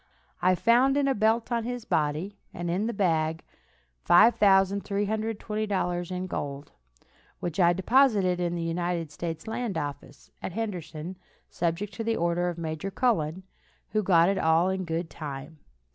[0.41, 3.43] I found in a belt on his body, and in the bag
[4.07, 6.71] $5,320 in gold,
[7.39, 11.17] which I deposited in the United States land office, at Henderson,
[11.51, 13.43] subject to the order of Major Cullen,
[13.89, 15.59] who got it all in good time.